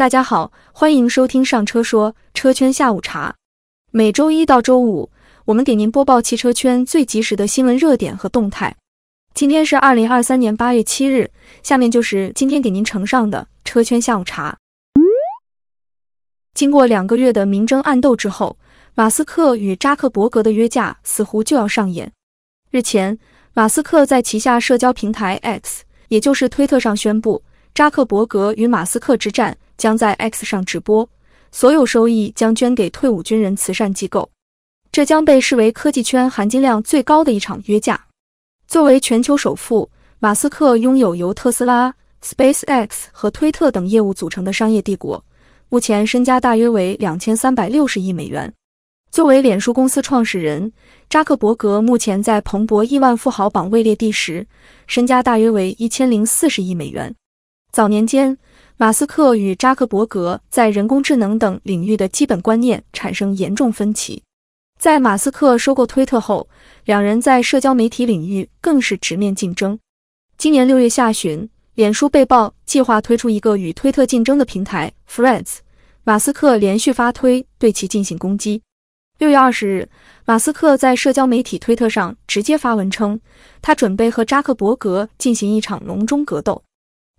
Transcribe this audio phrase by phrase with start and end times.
[0.00, 3.34] 大家好，欢迎收听上车说车圈下午茶。
[3.90, 5.10] 每周一到周五，
[5.44, 8.74] 我们给您播报汽车圈最及时的新闻热点和动态。
[9.34, 11.30] 今天是二零二三年八月七日，
[11.62, 14.56] 下面就是今天给您呈上的车圈下午茶。
[16.54, 18.56] 经过两个月的明争暗斗之后，
[18.94, 22.10] 马斯克与扎克伯格的约架似乎就要上演。
[22.70, 23.18] 日前，
[23.52, 27.42] 马斯克在旗下社交平台 X，也就是推特上宣布，
[27.74, 31.08] 扎克伯格与马斯克之战将在 X 上直播，
[31.50, 34.30] 所有收益将捐给退伍军人慈善机构。
[34.92, 38.06] 这将被视为科技圈含金量最高的一场约架。
[38.68, 45.24] 作为全球首富，马斯克拥有由特斯拉、SpaceX 和推特等业务组成的商业帝国，
[45.70, 48.52] 目前身家大约为两千三百六十亿美元。
[49.10, 50.72] 作为脸书公司创始人，
[51.08, 54.46] 扎克伯格目前在彭博亿万富豪榜位列第十，
[54.86, 57.12] 身家大约为一千零四十亿美元。
[57.72, 58.36] 早年间，
[58.80, 64.22] 马斯克与扎克伯格在人工智能等领域的基本观念产生严重分歧。
[64.78, 66.48] 在马斯克收购推特后，
[66.86, 69.78] 两人在社交媒体领域更是直面竞争。
[70.38, 75.56] 今年六月下旬，脸书被曝计划推出一个与推特竞争的平台 Threads，
[76.02, 78.62] 马斯克连续发推对其进行攻击。
[79.18, 79.90] 六月二十日，
[80.24, 83.20] 马斯克在社交媒体推特上直接发文称，
[83.60, 86.62] 他准备和扎克伯格进行一场笼中格斗。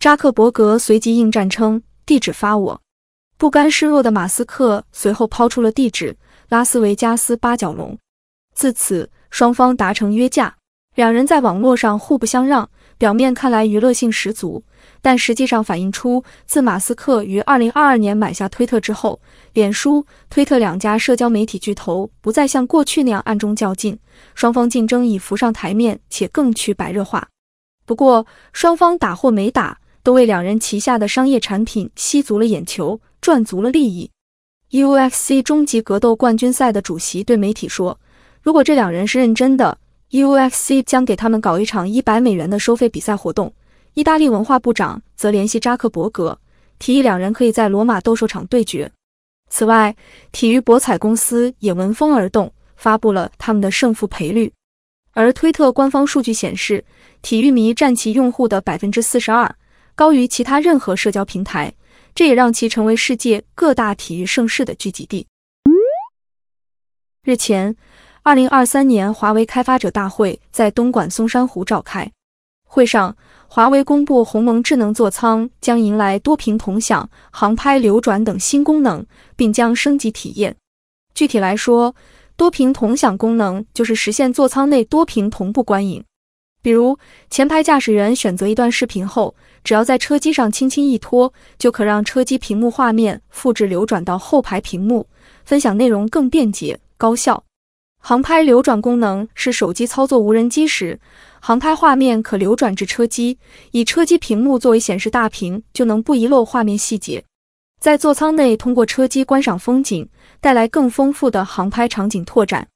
[0.00, 2.80] 扎克伯格随即应战称地址发我。
[3.36, 6.16] 不甘示弱的马斯克随后抛出了地址：
[6.48, 7.98] 拉斯维加斯八角笼。
[8.54, 10.54] 自此，双方达成约架，
[10.94, 14.62] 两人在网络上互不相让，表面看来娱乐性十足。
[15.02, 19.20] 但实际上反映出，自马斯克于二零二二年买下推特之后，
[19.52, 23.98] 脸书、推特两家社交媒体巨头不再像过去那样暗中较劲，
[24.36, 27.28] 双方竞争已浮上台面，且更趋白热化。
[27.84, 34.10] 不过，双方打或没打，都为两人旗下的商业产品吸足了眼球，赚足了利益。
[34.70, 37.98] UFC 终极格斗冠军赛的主席对媒体说
[38.42, 39.78] ：“如果这两人是认真的
[40.10, 43.52] ，UFC 将给他们搞一场一百美元的收费比赛活动。”
[43.94, 46.38] 意大利文化部长则联系扎克伯格，
[46.78, 48.92] 提议两人可以在罗马斗兽场对决。
[49.50, 49.96] 此外，
[50.30, 54.52] 体育博彩公司也闻风而动，发布了他们的胜负赔率。
[55.14, 56.84] 而推特官方数据显示，
[57.22, 59.52] 体育迷占其用户的百分之四十二，
[59.98, 61.74] 高于其他任何社交平台，
[62.14, 65.26] 这也让其成为世界各大体育盛事的聚集地。
[67.24, 67.74] 日前，
[68.22, 72.12] 二零二三年华为开发者大会在东莞松山湖召开，
[72.62, 73.16] 会上。
[73.48, 79.04] 华为公布鸿蒙智能座舱将迎来多屏同享、航拍流转等新功能，
[79.34, 80.54] 并将升级体验。
[81.12, 81.96] 具体来说，
[82.36, 86.04] 多屏同享功能就是实现座舱内多屏同步观影。
[86.68, 86.98] 比如，
[87.30, 89.34] 前排驾驶员选择一段视频后，
[89.64, 95.06] 只要在车机上轻轻一拖，就可让车机屏幕画面复制流转到后排屏幕，
[95.46, 97.42] 分享内容更便捷高效。
[98.02, 101.00] 航拍流转功能是手机操作无人机时。
[101.40, 103.38] 航拍画面可流转至车机，
[103.70, 107.24] 以车机屏幕作为显示大屏，就能不遗漏画面细节。
[107.80, 110.06] 在座舱内通过车机观赏风景，
[110.38, 112.68] 带来更丰富的航拍场景拓展。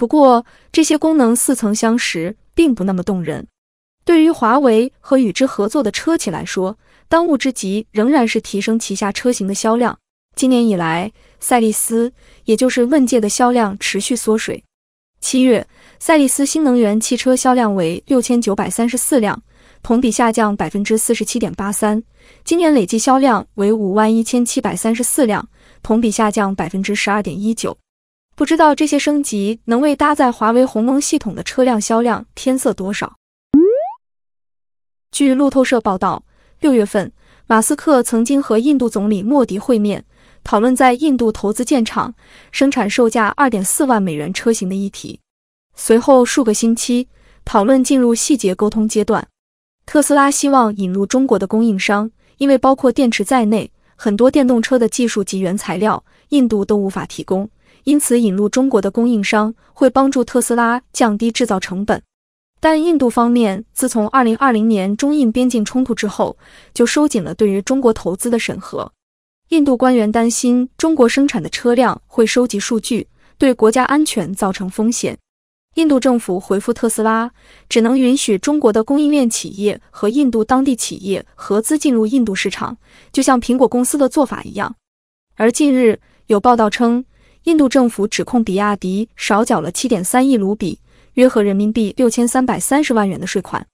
[0.00, 3.46] 不过，这些功能似曾相识，并不那么动人。
[4.02, 9.98] 对于华为和与之合作的车企来说，当务之急仍然是提升旗下车型的销量。
[10.34, 12.14] 今年以来，赛力斯，
[12.46, 14.64] 也就是问界的销量持续缩水。
[15.20, 15.68] 七月，
[15.98, 19.42] 赛力斯新能源汽车销量为六千九百三十四辆，
[19.82, 22.02] 同比下降百分之四十七点八三。
[22.42, 25.46] 今年累计销量为五万一千七百三十四辆，
[25.82, 27.76] 同比下降百分之十二点一九。
[28.40, 33.14] 不知道这些升级能为搭载华为鸿蒙系统的车辆销量添色多少？
[35.12, 36.24] 据路透社报道，
[36.58, 37.12] 六月份，
[37.46, 40.02] 马斯克曾经和印度总理莫迪会面。
[40.42, 42.14] 讨论在印度投资建厂、
[42.50, 45.20] 生产售价二点四万美元车型的议题。
[45.76, 47.08] 随后数个星期，
[47.44, 49.28] 讨论进入细节沟通阶段。
[49.84, 57.46] 特斯拉希望引入中国的供应商，因为包括电池在内，很多电动车的技术及原材料，印度都无法提供。
[57.84, 62.02] 因此，引入中国的供应商会帮助特斯拉降低制造成本。
[62.60, 66.36] 但印度方面自从二零二零年中印边境冲突之后，
[66.74, 68.92] 就收紧了对于中国投资的审核。
[69.48, 75.16] 印度官员担心中国生产的车辆会收集数据，对国家安全造成风险。
[75.76, 77.30] 印度政府回复特斯拉，
[77.68, 82.76] 只能允许中国的供应链企业和印度当地企业合资进入印度市场，
[83.12, 84.74] 就像苹果公司的做法一样。
[85.36, 87.04] 而近日有报道称，
[87.44, 90.78] 印度政府指控比亚迪少缴了七点三亿卢比
[91.14, 93.66] （约合人民币六千三百三十万元）的税款。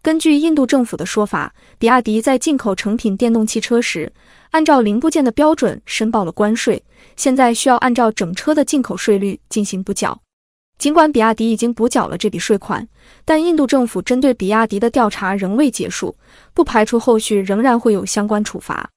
[0.00, 4.12] 根据印度政府的说法，比亚迪在进口成品电动汽车时，
[4.52, 6.84] 按照零部件的标准申报了关税，
[7.16, 10.20] 现在需要按照整车的进口税率进行补缴。
[10.78, 12.86] 尽管比亚迪已经补缴了这笔税款，
[13.24, 16.16] 但印度政府针对比亚迪的调查仍未结束，
[16.54, 18.88] 不排除后续仍然会有相关处罚。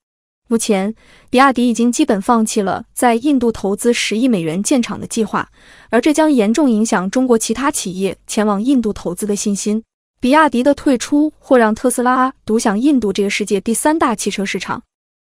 [0.51, 0.93] 目前，
[1.29, 5.47] 比亚迪已经基本放弃了在印度投资十亿美元建厂的计划，
[5.89, 9.81] 而这将严重影响中国其他企业前往印度投资的信心。
[10.19, 14.83] 比亚迪的退出或让特斯拉独享印度这个世界第三大汽车市场。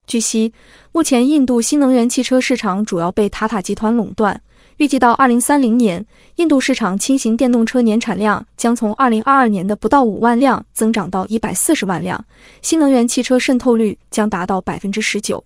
[0.06, 0.54] 据悉，
[0.92, 4.40] 目前印度新能源汽车市场主要被塔塔集团垄断。
[4.78, 12.24] 预计到二零三零年，印度市场轻型电动车年产量将从二零二二年的不到五万辆增长到一百四十万辆，
[12.62, 15.44] 新能源汽车渗透率将达到百分之十九。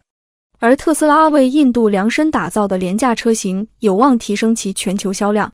[0.59, 5.49] 而特斯拉为印度量身打造的廉价车型有望提升其全球销量。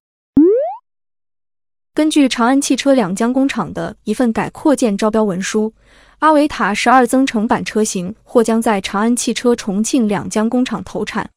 [1.94, 5.72] 根据长安汽车两江工厂的一份改扩建招标文书，
[6.20, 11.30] 阿维塔十二增程版车型或将在长安汽车重庆两江工厂投产。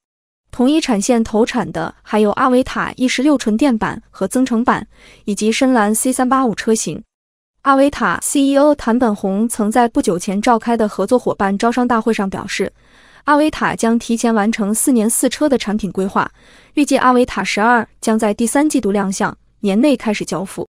[0.51, 4.87] 同一产线投产的还有阿维塔 E 十六纯电版和增程版，
[5.25, 7.03] 以及深蓝 C 三八五车型。
[7.63, 12.73] 阿维塔 CEO 谭本宏曾在不久前召开的合作伙伴招商大会上表示，
[13.25, 16.31] 阿维塔将提前完成四年四车的产品规划，
[16.75, 20.67] 预计阿维塔十二将在第三季度亮相，年内开始交付。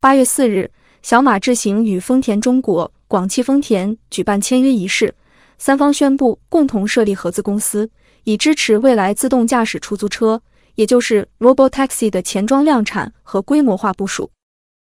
[0.00, 0.70] 八月四日，
[1.02, 5.14] 小马智行与丰田中国、广汽丰田举办签约仪式。
[5.60, 7.90] 三方宣布共同设立合资公司，
[8.24, 10.40] 以支持未来自动驾驶出租车，
[10.74, 14.30] 也就是 Robotaxi 的前装量产和规模化部署。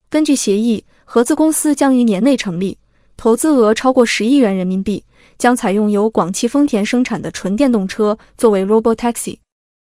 [0.08, 2.78] 根据协议，合资公司将于年内成立，
[3.16, 5.02] 投资额超过十亿元人民币，
[5.36, 9.38] 将采用由广汽丰田生产的纯电动车作为 Robotaxi。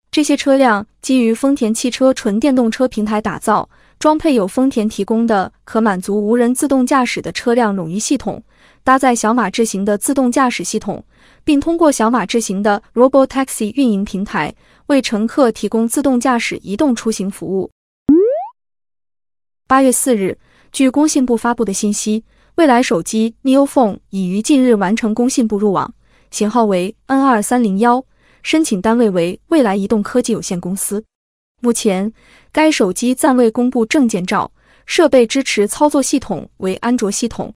[0.10, 3.70] 这些车辆基于丰田汽车纯电动车平台打造，
[4.00, 8.44] 装配有丰田提供的可满足无人自动驾驶的车辆冗余系统。
[8.90, 11.06] 搭载小马智行的自动驾驶系统，
[11.44, 14.56] 并通过小马智行的 Robotaxi 运营平台
[14.88, 17.70] 为乘客提供自动驾驶移动出行服务。
[19.68, 20.40] 八月四日，
[20.72, 22.24] 据工信部发布的信息，
[22.56, 25.94] 未来手机 Neo Phone 已于近日完成工信部入网，
[26.32, 28.04] 型号为 N 二三零幺，
[28.42, 31.06] 申请单位为未来移动科技有限公司。
[31.62, 32.12] 目前，
[32.52, 34.52] 该手机暂未公布证件照，
[34.88, 37.54] 设备支持操作系统为安卓系统。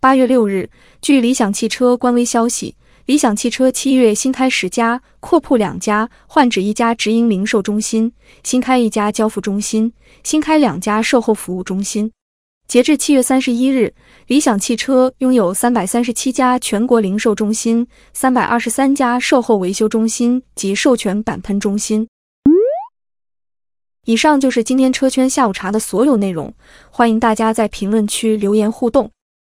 [0.00, 0.70] 八月六日，
[1.02, 8.12] 据理想汽车官微消息，理想汽车七月新开十家，扩铺两家，换址一家直营零售中心，
[8.44, 9.92] 新开一家交付中心，
[10.22, 12.12] 新开两家售后服务中心。
[12.68, 13.92] 截至七月三十一日，
[14.28, 22.06] 理想汽车拥有三百三十七家全国零售中心，三百二十三家售后维修中心及授权钣喷中心。
[24.04, 26.54] 以上就是今天车圈下午茶的所有内容，
[26.88, 29.10] 欢迎大家在评论区留言互动。